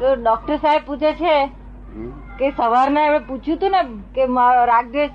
Doctor 0.00 0.56
સાહેબ 0.56 0.82
પૂછે 0.86 1.12
છે 1.12 1.46
કે 2.38 2.50
સવારના 2.50 3.02
એમણે 3.06 3.18
પૂછ્યું 3.18 3.58
હતું 3.58 3.70
ને 3.70 3.82
કે 4.14 4.24
રાગદ્વેષ 4.66 5.10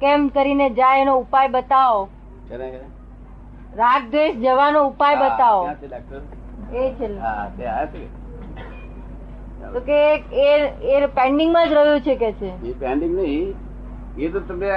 કેમ 0.00 0.28
કરીને 0.28 0.70
જાય 0.70 1.00
એનો 1.00 1.16
ઉપાય 1.16 1.48
બતાવો? 1.48 2.08
રાગદ્વેષ 3.76 4.36
જવાનો 4.36 4.84
ઉપાય 4.86 5.16
બતાવો? 5.16 5.68
એ 6.72 6.90
છે. 6.90 7.08
તો 9.72 9.80
કે 9.80 9.98
એ 10.32 10.48
એ 10.94 11.06
પેન્ડિંગમાં 11.06 11.68
જ 11.68 11.72
રહ્યું 11.72 12.00
છે 12.00 12.14
કે 12.14 12.32
છે? 12.32 12.50
એ 12.66 12.72
પેન્ડિંગ 12.72 13.14
નહીં. 13.16 13.54
એ 14.18 14.28
તો 14.28 14.40
તમે 14.40 14.70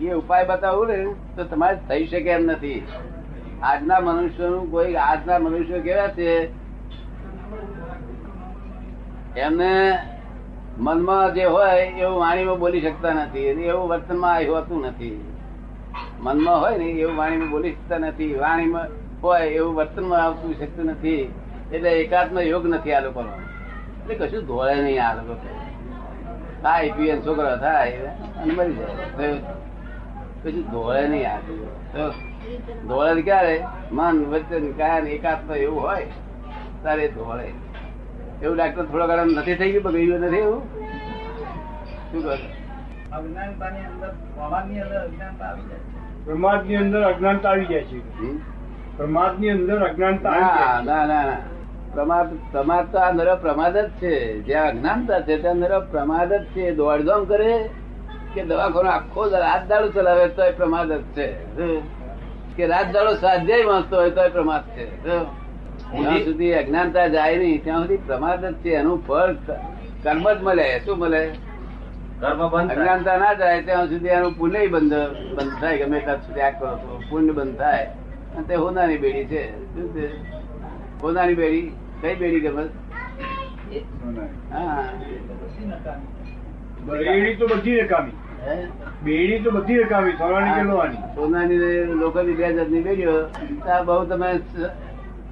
એ 0.00 0.12
ઉપાય 0.12 0.44
બતાવું 0.44 0.86
ને 0.86 1.04
તો 1.36 1.44
તમારે 1.44 1.78
થઈ 1.88 2.06
શકે 2.06 2.30
એમ 2.30 2.44
નથી. 2.44 2.86
આજના 3.62 4.00
મનુષ્યનું 4.00 4.70
કોઈ 4.70 4.94
આજના 4.94 5.38
મનુષ્ય 5.38 5.80
કેવા 5.80 6.08
છે? 6.08 6.61
એમને 9.36 9.98
મનમાં 10.78 11.34
જે 11.34 11.44
હોય 11.44 11.84
એવું 11.84 12.20
વાણીમાં 12.20 12.58
બોલી 12.58 12.80
શકતા 12.80 13.12
નથી. 13.14 13.50
અને 13.50 13.62
એવું 13.62 13.88
વર્તનમાં 13.88 14.42
હોતું 14.48 14.80
નથી. 14.86 15.16
મનમાં 16.20 16.60
હોય 16.60 16.76
ને 16.78 16.84
એવું 16.84 17.16
વાણીમાં 17.16 17.50
બોલી 17.50 17.72
શકતા 17.72 17.98
નથી. 17.98 18.34
વાણીમાં 18.34 18.88
હોય 19.22 19.46
એવું 19.48 19.74
વર્તનમાં 19.74 20.24
આવતું 20.24 20.58
શકતું 20.58 20.84
નથી. 20.86 21.22
એટલે 21.72 21.90
એકાત્મ 22.00 22.38
યોગ 22.40 22.66
નથી 22.66 22.92
આ 22.92 23.00
લોકોનો. 23.00 23.32
એટલે 24.02 24.14
કશું 24.14 24.46
ધોળે 24.46 24.74
નહીં 24.74 25.00
આ 25.06 25.14
લોકો 25.14 25.34
થાય 26.62 26.90
પીએ 26.90 27.14
છોકરો 27.26 27.56
થાય 27.56 27.92
અને 28.42 28.52
મરી 28.54 28.74
જાય. 28.74 29.32
પછી 30.42 30.62
ધોળે 30.62 31.02
નહીં 31.08 31.26
આ 31.30 31.38
ધોળે 32.88 33.22
ક્યારે? 33.22 33.56
મન 33.92 34.16
વચન 34.30 34.64
કાન 34.72 35.06
એકાત્મ 35.06 35.52
એવું 35.54 35.80
હોય, 35.82 36.06
ત્યારે 36.82 37.08
ધોળે. 37.08 37.48
એવું 38.42 38.56
ડાક્ટર 38.56 38.84
થોડા 38.84 39.06
ઘણા 39.06 39.24
નથી 39.24 39.54
થઈ 39.54 39.72
ગયું 39.72 39.84
બગડ્યું 39.84 40.20
નથી 40.20 40.36
એવું? 40.36 40.60
શું 42.12 42.24
કરે 42.24 42.38
અજ્ઞાનતાની 43.12 43.78
અંદર 43.78 44.08
પ્રમાદની 44.08 44.80
અંદર 44.80 45.00
અજ્ઞાનતા 45.00 45.44
આવી 45.44 45.62
જાય 45.62 45.78
છે. 45.78 46.24
પ્રમાદની 46.24 46.76
અંદર 46.76 47.02
અજ્ઞાનતા 47.02 47.48
આવી 47.48 47.66
જાય 47.66 47.82
છે. 47.82 47.98
પ્રમાદની 48.96 49.50
અંદર 49.50 49.88
અજ્ઞાનતા 49.88 50.30
ના 50.30 50.82
ના 50.84 51.06
ના 51.06 51.24
ના. 51.24 51.36
પ્રમાદ 51.94 52.34
પ્રમાદ 52.52 52.92
તો 52.92 52.98
આ 52.98 53.12
નરો 53.12 53.36
પ્રમાદ 53.36 53.76
જ 53.76 53.88
છે. 53.88 54.42
જ્યાં 54.42 54.68
અજ્ઞાનતા 54.68 55.20
છે 55.20 55.36
ત્યાં 55.36 55.56
નરો 55.56 55.80
પ્રમાદ 55.80 56.32
જ 56.32 56.44
છે. 56.44 56.74
દોડધામ 56.74 57.24
કરે 57.24 57.70
કે 58.34 58.44
દવાખાનો 58.44 58.90
આખો 58.90 59.28
રાત 59.28 59.68
દાડો 59.68 59.88
ચલાવે 59.88 60.28
તો 60.28 60.42
પ્રમાદ 60.56 60.92
જ 60.92 61.02
છે. 61.02 61.32
કે 62.56 62.66
રાત 62.66 62.92
દાડો 62.92 63.14
સ્વાધ્યાય 63.14 63.64
વાંચતો 63.64 63.96
હોય 63.96 64.10
તો 64.10 64.28
પ્રમાદ 64.32 64.62
છે. 64.68 64.86
જ્યાં 66.00 66.18
સુધી 66.24 66.52
અજ્ઞાનતા 66.52 67.06
જાય 67.06 67.36
નહીં 67.36 67.64
ત્યાં 67.64 67.80
સુધી 67.80 67.96
પ્રમાદ 67.96 68.44
જ 68.44 68.54
છે. 68.54 68.70
એનું 68.70 69.06
ફળ 69.06 69.32
કર્મ 70.02 70.32
જ 70.32 70.42
મળે. 70.42 70.80
શું 70.84 70.98
મળે. 70.98 71.30
અજ્ઞાનતા 72.70 73.16
ના 73.16 73.32
જાય 73.34 73.62
ત્યાં 73.62 73.88
સુધી 73.88 74.08
એનું 74.08 74.32
પુણ્ય 74.32 74.66
બંધ 74.66 74.94
બંધ 75.36 75.60
થાય. 75.60 75.78
ગમે 75.78 76.00
ત્યાં 76.00 76.16
સુધી 76.16 76.40
આ 76.40 76.50
કરો 76.50 76.76
તો 76.76 77.02
પુણ્ય 77.10 77.32
બંધ 77.32 77.56
થાય. 77.56 77.84
અને 78.36 78.44
તે 78.46 78.54
હોનાની 78.54 78.98
બેડી 78.98 79.24
છે. 79.24 79.74
શું 79.74 79.94
છે? 79.94 80.06
હોનાની 81.02 81.34
બેડી? 81.34 81.72
કઈ 82.00 82.14
બેડી 82.14 82.40
ગમે? 82.40 82.64
હા. 84.52 84.84
બેડી 86.86 87.34
તો 87.34 87.46
બધી 87.46 87.80
રકામી. 87.80 88.12
બેડી 89.02 89.38
તો 89.38 89.50
બધી 89.50 89.76
રકામી. 89.76 90.12
સોનાની 90.12 90.50
કે 90.50 90.62
લોહાની? 90.62 90.96
સોનાની 91.14 91.58
ને 91.58 91.84
લોકોની 91.84 92.32
બે 92.32 92.52
જાતની 92.52 92.80
બેડીઓ. 92.80 93.12
બહુ 93.84 94.04
તમે 94.04 94.38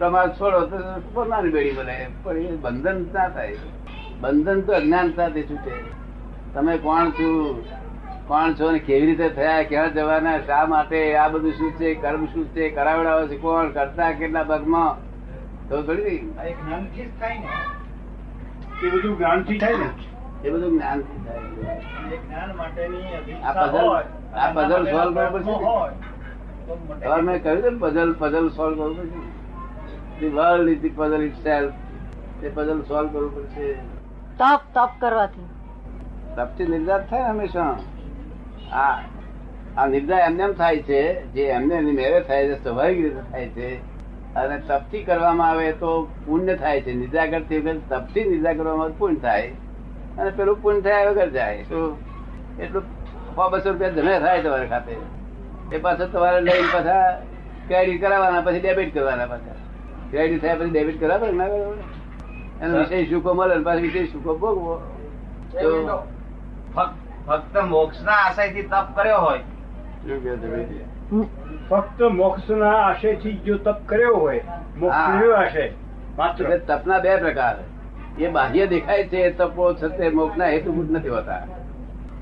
પ્રમાણ 0.01 0.33
છોડો 0.39 0.61
તો 0.71 0.79
સોનાની 1.15 1.53
બેડી 1.55 1.77
બને 1.79 1.97
પણ 2.25 2.45
એ 2.51 2.57
બંધન 2.65 2.99
ના 3.15 3.29
થાય. 3.37 3.59
બંધન 4.23 4.59
તો 4.67 4.73
અજ્ઞાનતાથી 4.81 5.47
છૂટે. 5.51 5.75
તમે 6.55 6.75
કોણ 6.87 7.07
છો? 7.19 7.31
કોણ 8.29 8.49
છો 8.61 8.67
ને 8.75 8.81
કેવી 8.89 9.09
રીતે 9.11 9.29
થયા? 9.39 9.65
ક્યાં 9.71 9.93
જવાના? 9.97 10.39
શા 10.49 10.65
માટે? 10.73 10.99
આ 11.23 11.29
બધું 11.35 11.53
શું 11.59 11.71
છે? 11.79 11.89
કર્મ 12.05 12.23
શું 12.35 12.45
છે? 12.55 12.65
કરાવડાવે 12.79 13.25
છે? 13.33 13.37
કોણ? 13.45 13.73
કરતા 13.77 14.11
કેટલા 14.21 14.45
ભાગમાં 14.53 14.93
તો 15.69 15.83
થોડી 15.89 16.19
જ્ઞાનથી 16.61 17.09
થાય 17.21 17.39
ને. 17.39 17.51
એ 18.85 18.87
બધું 18.95 19.13
જ્ઞાનથી 19.19 19.59
થાય 19.65 19.77
ને? 19.83 19.89
એ 20.45 20.47
બધું 20.51 20.71
જ્ઞાન 20.77 21.01
થાય. 21.27 21.43
એ 22.13 22.17
જ્ઞાન 22.23 22.51
માટેની 22.61 23.05
આ 23.43 24.49
પઝલ 24.55 24.83
સોલ્વ 24.95 25.15
solve 25.17 25.35
પડશે. 25.35 25.55
મેં 27.29 27.39
કહ્યું 27.45 27.75
પઝલ 27.85 28.11
પઝલ 28.25 28.47
સોલ્વ 28.57 28.77
કરવું 28.81 28.97
પડશે 28.97 29.40
the 30.21 30.29
world 30.29 30.71
is 30.71 30.81
the 30.81 30.89
puzzle 30.89 31.23
itself 31.35 31.73
A 32.43 32.49
puzzle 32.49 32.83
solve 32.83 33.09
કરવું 33.09 33.35
પડશે. 33.37 33.73
તપ 34.39 34.61
તપ 34.75 34.91
કરવાથી. 35.01 35.47
તપથી 36.37 36.67
નિર્ધાર 36.67 37.07
થાય 37.07 37.23
હંમેશા. 37.23 37.77
આ 38.73 38.99
આ 39.77 39.87
નિર્ધાર 39.87 40.21
એમને 40.21 40.43
એમ 40.43 40.53
થાય 40.53 40.79
છે 40.79 41.27
જે 41.27 41.43
એમને 41.45 41.75
એની 41.75 41.93
મેરે 41.93 42.21
થાય 42.21 42.49
છે 42.49 42.63
સ્વાભાવિક 42.63 42.99
રીતે 42.99 43.21
થાય 43.33 43.49
છે. 43.49 43.77
અને 44.35 44.59
તપથી 44.59 45.05
કરવામાં 45.05 45.51
આવે 45.51 45.73
તો 45.73 46.09
પુણ્ય 46.27 46.57
થાય 46.57 46.81
છે. 46.81 46.95
નિદ્રા 46.95 47.27
કરતી 47.27 47.59
વખત 47.59 47.95
તપથી 47.95 48.25
નિદ્રા 48.25 48.53
કરવામાં 48.53 48.99
પુણ્ય 48.99 49.17
થાય. 49.17 49.49
અને 50.19 50.31
પેલું 50.31 50.63
પુણ્ય 50.63 50.81
થાય 50.81 51.07
વગર 51.07 51.31
જાય. 51.31 51.63
શું 51.63 51.99
એટલું 52.59 52.83
સો 53.35 53.49
બસો 53.49 53.71
રૂપિયા 53.71 53.91
જમે 53.91 54.21
થાય 54.21 54.43
તમારે 54.43 54.67
ખાતે. 54.67 54.97
એ 55.73 55.79
પાછળ 55.79 56.05
તમારે 56.05 56.41
લઈને 56.41 56.69
પાછા 56.73 57.21
ક્રેડિટ 57.69 58.01
કરાવવાના 58.01 58.41
પછી 58.41 58.61
ડેબિટ 58.61 58.95
કરવાના 58.95 59.27
પાછા. 59.27 59.60
ક્રેડિટ 60.11 60.43
થયા 60.43 60.55
પછી 60.55 60.71
ડેબિટ 60.71 61.01
કરાવે 61.01 61.33
ના 61.33 61.49
કરાવે 61.49 61.77
એનો 62.63 62.79
વિષય 62.79 63.05
સુખો 63.05 63.35
મળે 63.35 63.55
ને 63.55 63.65
પાછો 63.65 63.81
વિષય 63.81 64.07
સુખો 64.07 64.33
ભોગવો. 64.35 64.75
ફક્ત 67.27 67.55
મોક્ષ 67.65 68.03
ના 68.03 68.13
આશયથી 68.13 68.63
તપ 68.63 68.87
કર્યો 68.97 69.19
હોય. 69.19 69.41
ફક્ત 71.71 72.03
મોક્ષ 72.03 72.51
ના 72.51 72.71
આશયથી 72.71 73.33
જો 73.33 73.59
તપ 73.59 73.77
કર્યો 73.87 74.17
હોય 74.17 74.41
મોક્ષ. 74.77 74.97
આશય? 75.39 75.71
માત્ર. 76.19 76.57
તપના 76.59 76.99
બે 76.99 77.17
પ્રકાર. 77.17 77.57
એ 78.19 78.29
બાહ્ય 78.29 78.67
દેખાય 78.67 79.09
છે 79.09 79.31
તપો 79.31 79.73
છતે 79.75 80.09
મોક્ષના 80.09 80.47
હેતુભૂત 80.47 80.91
નથી 80.91 81.09
હોતા. 81.09 81.47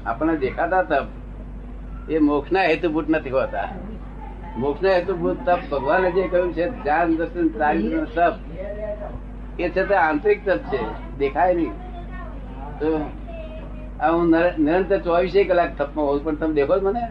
આપણને 0.06 0.36
દેખાતા 0.36 0.82
તપ 0.82 1.06
એ 2.10 2.18
મોક્ષના 2.18 2.62
હેતુભૂત 2.62 3.08
નથી 3.10 3.30
હોતા. 3.30 3.68
મોક્ષના 4.62 4.94
હેતુભૂત 4.94 5.38
તપ 5.46 5.60
ભગવાને 5.72 6.08
જે 6.16 6.24
કહ્યું 6.32 6.50
છે 6.56 6.64
ધ્યાન 6.84 7.14
દર્શન 7.18 7.46
ત્રાગી 7.54 8.00
તપ 8.16 8.34
એ 9.58 9.70
છે 9.74 9.82
તે 9.90 9.96
આંતરિક 10.00 10.44
તપ 10.46 10.62
છે 10.70 10.80
દેખાય 11.22 11.54
નહીં. 11.54 11.74
તો 12.80 12.88
આ 14.00 14.10
હું 14.14 14.26
નિરંતર 14.66 14.98
ચોવીસે 15.06 15.40
કલાક 15.50 15.70
તપમાં 15.78 16.06
હોઉં 16.08 16.18
છું, 16.18 16.24
પણ 16.26 16.36
તમે 16.42 16.54
દેખો 16.60 16.80
મને? 16.88 17.04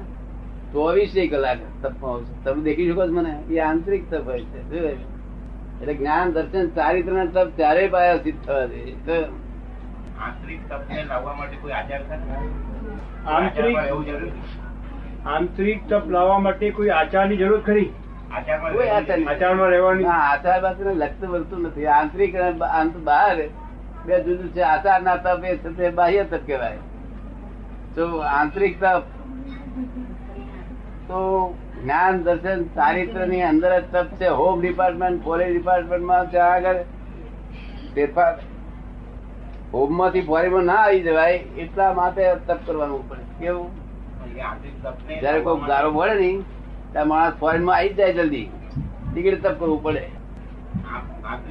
ચોવીસે 0.74 1.24
કલાક 1.34 1.60
તપમાં 1.82 2.12
હોઉં 2.14 2.24
તમે 2.44 2.62
દેખી 2.68 2.90
શકો 2.92 3.04
છો 3.08 3.14
મને? 3.20 3.34
એ 3.50 3.58
આંતરિક 3.70 4.04
તપ 4.12 4.26
હોય 4.26 4.44
છે. 4.52 4.60
એટલે 5.82 5.94
જ્ઞાન 5.94 6.28
દર્શન 6.38 6.72
ચારિત્ર 6.78 7.14
તપ 7.36 7.48
ત્યારે 7.58 7.84
પાયા 7.98 8.24
સિદ્ધ 8.28 8.40
થવા 8.46 8.66
દે. 8.72 8.80
આંતરિક 10.20 10.62
તપને 10.70 11.04
લાવવા 11.10 11.36
માટે 11.42 11.58
કોઈ 11.66 11.76
આચાર? 11.80 12.02
આંતરિક 13.36 13.76
એવું 13.90 14.06
જરૂરી? 14.06 14.34
આંતરિક 15.26 15.90
તપ 15.90 16.10
લાવવા 16.10 16.40
માટે 16.40 16.70
કોઈ 16.70 16.90
આચારની 16.90 17.38
જરૂર 17.38 17.62
ખરી? 17.62 17.94
આચારમાં 18.32 18.72
આચાર 18.96 19.18
નહીં. 19.18 19.30
આચારમાં 19.30 19.70
રહેવાની? 19.70 20.06
આચાર 20.06 20.62
બાચારને 20.62 20.94
લગતું 20.94 21.30
વળતું 21.30 21.62
નથી. 21.62 21.86
આંતરિક 21.86 22.36
અને 22.36 22.90
બહાર 23.04 23.38
બે 24.06 24.24
જુદું 24.24 24.50
છે. 24.50 24.62
આચાર 24.62 25.02
ના 25.02 25.16
તપ 25.16 25.44
એ 25.44 25.58
છે 25.58 25.90
બાહ્ય 25.90 26.24
તપ 26.24 26.48
કહેવાય. 26.48 26.78
તો 27.96 28.18
આંતરિક 28.18 28.82
તપ 28.82 29.04
તો 31.08 31.56
જ્ઞાન 31.84 32.24
દર્શન 32.24 32.64
ચારિત્રની 32.64 33.42
અંદર 33.44 33.80
જ 33.80 33.84
તપ 33.92 34.06
છે. 34.06 34.28
હોમ 34.28 34.62
ડિપાર્ટમેન્ટ 34.62 35.24
કોલેજ 35.24 35.54
ડિપાર્ટમેન્ટમાં 35.54 36.32
ત્યાં 36.32 36.54
આગળ 36.54 36.76
ફેરફાર. 37.96 38.40
હોમમાંથી 39.74 40.22
ફોરેનમાં 40.22 40.64
ના 40.64 40.74
આવી 40.74 41.02
જવાય 41.02 41.34
એટલા 41.34 41.94
માટે 41.94 42.36
તપ 42.36 42.58
કરવાનું 42.66 43.10
પડે. 43.10 43.22
કેવું? 43.40 43.87
જયારે 45.22 45.40
કોઈ 45.40 45.62
ગારો 45.68 45.92
મળે. 45.92 46.16
નઈ 46.16 46.42
ત્યારે 46.92 47.08
માણસ 47.08 47.34
ફોરેનમાં 47.34 47.76
આવી 47.76 47.94
જાય 47.94 48.14
જલ્દી. 48.14 48.50
ટિકિટ 49.14 49.44
તપ 49.44 49.60
કરવું 49.60 49.84
પડે. 49.84 50.06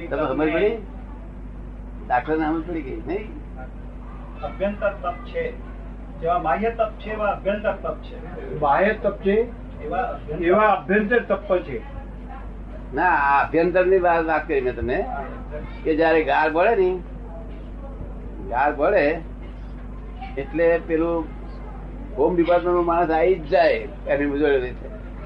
તમે 0.09 0.27
સમજ 0.27 0.53
પડી? 0.53 0.77
ડાક્ટર 2.07 2.37
ને 2.37 2.45
સમજ 2.45 2.67
પડી 2.67 2.81
ગઈ 2.81 3.01
નહીં? 3.07 3.27
અભ્યંતર 4.41 4.89
તપ 4.89 5.15
છે. 5.25 5.43
જેવા 6.21 6.37
બાહ્ય 6.37 6.69
તપ 6.69 6.91
છે 6.91 7.11
એવા 7.11 7.27
અભ્યંતર 7.27 7.73
તપ 7.73 7.95
છે. 7.95 8.59
બાહ્ય 8.59 8.93
તપ 8.93 9.15
છે? 9.17 9.37
એવા 10.41 10.67
અભ્યંતર 10.67 11.19
તપ 11.19 11.57
છે. 11.57 11.97
ના 12.95 13.09
આ 13.09 13.45
અભ્યંતરની 13.45 13.99
વાત 13.99 14.47
કરી 14.47 14.61
મેં 14.61 14.75
તમને 14.75 15.05
કે 15.83 15.95
જયારે 15.95 16.23
ગાળ 16.23 16.53
પડે 16.53 16.75
ને 16.75 16.89
ગાળ 18.49 18.75
પડે 18.75 19.21
એટલે 20.37 20.79
પેલું 20.87 21.36
હોમ 22.17 22.35
ડિપાર્ટમેન્ટ 22.35 22.79
માણસ 22.79 23.11
આવી 23.11 23.35
જ 23.35 23.49
જાય 23.49 23.87
એની 24.07 24.25
મુજબ 24.25 24.47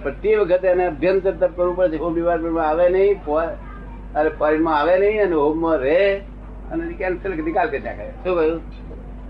પણ 0.03 0.11
તે 0.11 0.35
વખતે 0.35 0.67
એને 0.67 0.87
અભ્યંતર 0.87 1.31
તપ 1.31 1.57
કરવું 1.57 1.75
પડે 1.75 1.97
હોમ 1.97 2.15
ડિપાર્ટમેન્ટમાં 2.15 2.69
આવે 2.69 2.89
નહીં 2.89 3.23
અરે 4.15 4.29
ફોરેનમાં 4.29 4.79
આવે 4.79 4.99
નહીં 4.99 5.23
અને 5.23 5.35
હોમમાં 5.35 5.77
રહે 5.77 6.21
અને 6.71 6.93
કેન્સલ 6.93 7.43
નિકાલ 7.43 7.69
કરી 7.69 7.79
નાખે. 7.79 8.09
શું 8.09 8.35
કહ્યું? 8.35 8.61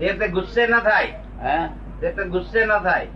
એ 0.00 0.12
તો 0.12 0.28
ગુસ્સે 0.28 0.66
ન 0.66 0.78
થાય. 0.78 1.04
હે? 1.42 1.68
એ 2.06 2.12
તો 2.12 2.24
ગુસ્સે 2.24 2.64
ન 2.64 2.78
થાય. 2.78 3.06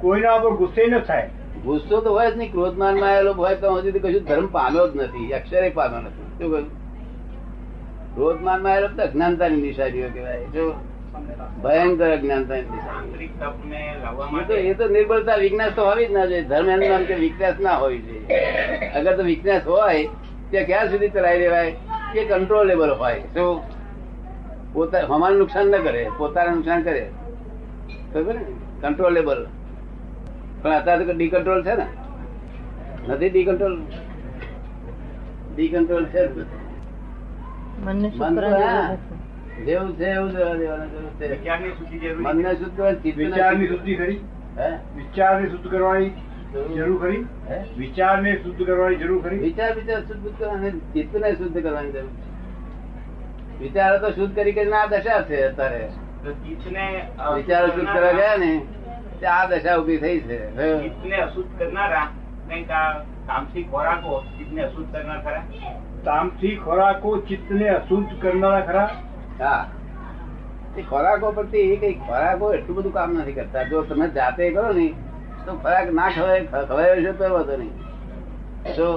કોઈના 0.00 0.32
ઉપર 0.32 0.56
ગુસ્સે 0.56 0.86
ન 0.86 0.98
થાય. 0.98 1.30
ગુસ્સો 1.64 2.00
તો 2.00 2.10
હોય 2.10 2.30
જ 2.30 2.36
નહીં. 2.36 2.52
ક્રોધમાનમાં 2.52 3.10
આવેલો 3.10 3.32
હોય 3.32 3.54
તો 3.54 3.78
હજી 3.78 3.92
કશું 3.92 4.24
ધર્મ 4.24 4.46
પામ્યો 4.46 4.88
જ 4.88 4.96
નથી. 4.96 5.32
અક્ષરે 5.32 5.68
પામ્યો 5.68 6.00
નથી. 6.00 6.22
શું 6.22 6.52
કહ્યું? 6.52 6.68
ક્રોધમાનમાં 8.14 8.72
આવેલો 8.72 8.88
તો 8.88 9.02
અજ્ઞાનતાની 9.02 9.56
નિશાનીઓ 9.56 10.08
કહેવાય. 10.08 10.44
જો 10.44 10.74
ભયંકર 11.62 12.10
લાવવા 14.02 14.24
એ 14.24 14.28
તો 14.28 14.32
માટે 14.32 14.54
એ 14.54 14.74
તો 14.74 14.88
નિર્બળતા 14.88 15.36
વીકનેસ 15.36 15.72
તો 15.76 15.82
હોવી 15.84 16.06
જ 16.06 16.12
ના 16.12 16.26
જોઈએ. 16.26 16.42
ધર્મ 16.42 16.70
એનું 16.70 16.88
નામ 16.88 17.04
કે 17.04 17.14
વીકનેસ 17.14 17.60
ના 17.60 17.76
હોવી 17.76 17.98
જોઈએ. 17.98 18.40
અગર 18.94 19.16
તો 19.16 19.22
વીકનેસ 19.22 19.66
હોય 19.66 20.06
તે 20.50 20.64
ક્યાં 20.64 20.90
સુધી 20.90 21.08
ચલાવી 21.08 21.38
લેવાય? 21.38 21.70
કે 22.12 22.24
કંટ્રોલેબલ 22.24 22.90
હોય. 22.90 23.20
શું 23.34 23.62
પોતા 24.72 25.00
અમારું 25.08 25.38
નુકસાન 25.38 25.66
ન 25.66 25.76
કરે 25.82 26.08
પોતાને 26.18 26.50
નુકસાન 26.50 26.82
કરે. 26.82 27.10
ખબર 28.14 28.34
ને? 28.34 28.44
કંટ્રોલેબલ 28.80 29.46
પણ 30.62 30.70
અત્યારે 30.70 31.04
તો 31.04 31.12
ડી 31.12 31.28
કંટ્રોલ 31.28 31.62
છે 31.64 31.74
ને? 31.74 31.86
નથી 33.08 33.30
ડી 33.30 33.44
કંટ્રોલ 33.44 33.74
ડી 35.54 35.68
કંટ્રોલ 35.68 36.04
છે. 36.04 36.22
મન 37.84 38.06
જેવું 39.58 39.88
નથી. 39.88 39.96
જેવું 39.96 39.96
છે 39.96 40.04
એવું 40.10 40.30
જ 40.30 40.36
રહેવા 40.36 40.56
દેવાનું 40.56 40.90
જરૂર 40.90 41.12
છે 41.18 41.28
વિચારની 41.28 41.72
શુદ્ધિ 41.72 41.98
જરૂરી 41.98 42.26
મનને 42.28 42.54
શુદ્ધ 42.54 42.74
કરવાનું, 42.76 43.02
ચિત્તને 43.02 43.24
વિચારની 43.24 43.66
શુદ્ધ- 43.66 43.78
શુદ્ધિ 43.78 43.94
ખરી 43.96 44.20
હે? 44.56 44.68
વિચારને 44.96 45.48
શુદ્ધ 45.48 45.68
કરવાની 45.68 46.12
જરૂર 46.76 46.98
ખરી 47.00 47.22
હે? 47.48 47.58
વિચારને 47.76 48.30
શુદ્ધ 48.38 48.62
કરવાની 48.64 48.98
જરૂર 48.98 49.20
ખરી 49.22 49.40
વિચાર 49.40 49.72
વિચાર 49.74 50.00
શુદ્ધ 50.02 50.38
કરવાની 50.38 50.72
ચિત્તને 50.94 51.28
શુદ્ધ 51.34 51.58
કરવાની 51.60 51.92
જરૂર 51.92 52.12
છે 52.12 53.60
વિચારો 53.60 53.98
તો 53.98 54.12
શુદ્ધ 54.12 54.34
કરી 54.34 54.52
કરીને 54.52 54.76
આ 54.76 54.86
દશા 54.88 55.22
છે 55.24 55.36
અત્યારે 55.44 55.82
તો 56.22 56.30
ચિત્તને 56.42 56.84
અશુદ્ધ 57.18 57.36
વિચારો 57.36 57.66
શુદ્ધ 57.68 57.86
કરવા 57.86 58.12
કરનારા- 58.12 58.18
ગયા 58.18 58.38
ને 58.38 58.52
તે 59.20 59.26
આ 59.28 59.46
દશા 59.48 59.78
ઊભી 59.78 59.98
થઈ 59.98 60.20
છે 60.22 60.38
ચિત્તને 60.82 61.16
અશુદ્ધ 61.18 61.52
કરનારા 61.58 62.06
કંઈક 62.48 62.70
આ 62.72 62.88
તામસી 63.26 63.64
ખોરાકો 63.66 64.12
ચિત્તને 64.38 64.60
અશુદ્ધ 64.62 64.90
કરનાર 64.92 65.20
ખરા 65.22 65.42
તામસી 66.04 66.56
ખોરાકો 66.58 67.10
ચિત્તને 67.28 67.68
અશુદ્ધ 67.70 68.12
કરનારા 68.20 68.62
ખરા 68.62 68.88
હા. 69.40 69.66
એ 70.76 70.82
ખોરાકો 70.82 71.32
પરથી 71.36 71.66
એ 71.72 71.76
કઈ 71.76 71.98
ખોરાકો 72.06 72.54
એટલું 72.54 72.76
બધું 72.76 72.92
કામ 72.92 73.18
નથી 73.18 73.34
કરતા. 73.34 73.68
જો 73.70 73.82
તમે 73.82 74.06
જાતે 74.16 74.42
કરો 74.54 74.72
ને, 74.72 74.86
તો 75.46 75.52
ખોરાક 75.62 75.92
ના 75.98 76.10
ખવાય 76.10 76.64
ખવાય 76.70 76.96
છે 77.04 77.12
તો 77.20 77.30
વાંધો 77.34 77.56
નહીં. 77.56 77.74
જો 78.76 78.88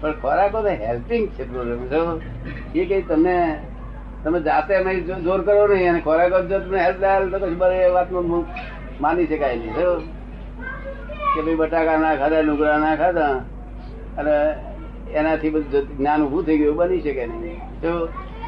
પણ 0.00 0.14
ખોરાકો 0.22 0.58
તો 0.62 0.72
હેલ્પિંગ 0.84 1.24
છે 1.36 1.44
પ્રોબ્લેમ 1.44 1.80
જો 1.90 2.02
એ 2.74 2.86
કઈ 2.86 3.02
તમને 3.08 3.36
તમે 4.24 4.38
જાતે 4.42 4.74
નહીં 4.84 5.24
જોર 5.24 5.40
કરો 5.42 5.66
નહીં 5.72 5.88
અને 5.90 6.00
ખોરાકો 6.02 6.42
જો 6.50 6.60
તમને 6.60 6.84
હેલ્પ 6.84 7.00
લાવે 7.00 7.26
તો 7.32 7.38
કશું 7.38 7.58
બરે 7.58 7.78
વાતમાં 7.96 8.44
માની 9.00 9.26
શકાય 9.26 9.56
નહીં 9.56 9.74
જો 9.80 9.90
કે 11.34 11.40
ભાઈ 11.42 11.58
બટાકા 11.62 11.96
ના 12.04 12.14
ખાધા 12.20 12.42
ડુંગળા 12.42 12.78
ના 12.78 12.96
ખાધા, 12.96 13.34
અને 14.18 14.34
એનાથી 15.14 15.50
બધું 15.50 15.84
જ્ઞાન 15.98 16.22
ઉભું 16.26 16.44
થઈ 16.46 16.58
ગયું 16.60 16.76
બની 16.78 17.00
શકે 17.00 17.26
નહીં 17.26 17.58
જો 17.82 17.92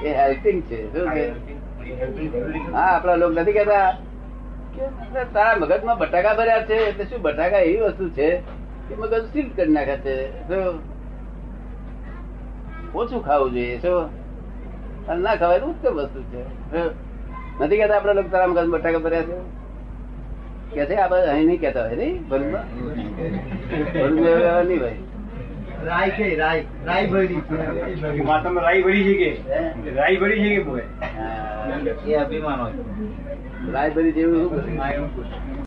એ 0.02 0.10
હેલ્પિંગ 0.12 0.60
છે 0.68 0.78
શું 0.92 1.10
છે 1.12 1.24
હા 2.72 2.90
આપડા 2.90 3.16
લોકો 3.16 3.32
નથી 3.32 3.52
કેતા 3.52 3.88
કે 4.74 5.24
તારા 5.32 5.56
મગજમાં 5.56 5.98
બટાકા 5.98 6.34
ભર્યા 6.34 6.66
છે 6.66 6.76
એટલે 6.84 7.04
શું 7.06 7.22
બટાકા 7.22 7.62
એવી 7.62 7.82
વસ્તુ 7.86 8.04
છે 8.10 8.28
કે 8.88 8.94
મગજ 8.94 9.24
સીલ 9.32 9.48
કરી 9.56 9.72
નાખે 9.72 9.96
છે? 9.98 10.14
ઓછું 12.94 13.22
ખાવું 13.22 13.52
જોઈએ 13.52 13.80
શું? 13.80 14.08
અને 15.08 15.20
ના 15.20 15.36
ખવાય 15.36 15.60
તો 15.60 15.66
ઉત્તમ 15.66 15.96
વસ્તુ 15.98 16.20
છે. 16.30 16.42
નથી 17.60 17.78
કેતા 17.78 17.96
આપડા 17.96 18.14
લોકો 18.14 18.28
તારા 18.28 18.48
મગજ 18.48 18.68
બટાકા 18.68 19.00
ભર્યા 19.00 19.26
છે? 19.26 19.36
કે 20.72 20.86
છે? 20.86 20.94
આ 20.96 21.08
બધા 21.08 21.32
અહીં 21.32 21.46
નહીં 21.46 21.60
કેતા 21.60 21.84
હોય 21.84 21.96
નહીં? 21.96 22.16
ભરૂચમાં? 22.28 22.66
એવા 24.30 24.62
નહીં 24.62 24.80
ભાઈ 24.80 25.07
રાય 25.84 26.10
કે 26.10 26.34
રાય. 26.34 26.64
રાય 26.84 27.06
ભરી. 27.06 27.34
માતામાં 28.22 28.64
રાઈ 28.64 28.82
ભરી 28.82 29.04
છે 29.04 29.14
કે? 29.14 29.50
રાય 29.50 29.94
રાઈ 29.94 30.16
ભરી 30.16 30.38
છે 30.38 30.56
કે 30.56 30.62
બોય. 30.62 30.82
એ 32.06 32.14
અભિમાન 32.14 32.60
હોય. 32.60 32.72
રાયબરી 33.72 34.12
જેવું 34.12 34.48
શું? 34.48 35.57